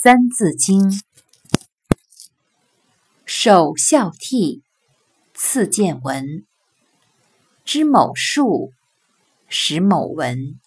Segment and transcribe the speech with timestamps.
[0.00, 0.90] 三字经》：
[3.26, 4.62] 首孝悌，
[5.34, 6.46] 次见闻。
[7.64, 8.70] 知某数，
[9.48, 10.60] 识某文。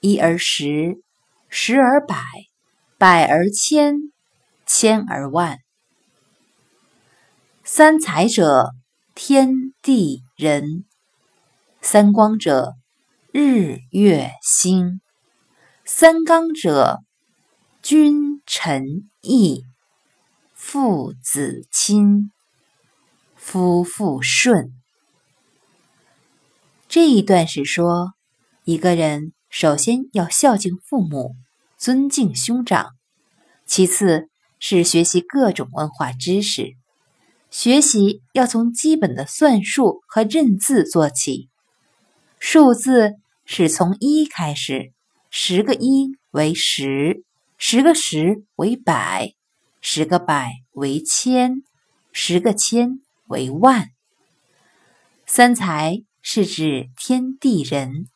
[0.00, 1.00] 一而十，
[1.48, 2.16] 十而百，
[2.98, 4.12] 百而千，
[4.66, 5.60] 千而万。
[7.62, 8.72] 三才者，
[9.14, 10.84] 天地人；
[11.80, 12.74] 三光者，
[13.30, 14.98] 日月星；
[15.84, 17.04] 三纲者，
[17.82, 19.64] 君臣义，
[20.54, 22.30] 父子亲，
[23.34, 24.72] 夫妇顺。
[26.86, 28.12] 这一段是说，
[28.62, 31.34] 一个人首先要孝敬父母，
[31.76, 32.90] 尊敬兄长；
[33.66, 34.28] 其次
[34.60, 36.76] 是学习各种文化知识，
[37.50, 41.48] 学习要从基本的算术和认字做起。
[42.38, 43.14] 数字
[43.44, 44.92] 是从一开始，
[45.30, 47.24] 十个一为十。
[47.64, 49.34] 十个十为百，
[49.80, 51.62] 十个百为千，
[52.10, 53.90] 十个千为万。
[55.26, 58.08] 三才是指天地人，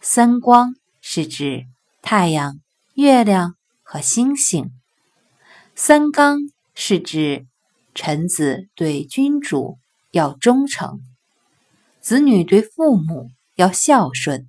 [0.00, 1.66] 三光是指
[2.00, 2.58] 太阳、
[2.94, 4.70] 月亮和星星，
[5.74, 6.38] 三纲
[6.74, 7.46] 是指
[7.94, 9.78] 臣子对君主
[10.12, 11.00] 要忠诚，
[12.00, 14.48] 子女对父母要孝顺，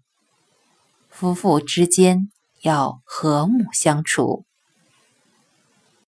[1.10, 4.47] 夫妇之间要和睦相处。